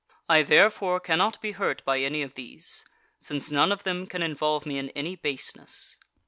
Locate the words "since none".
3.19-3.71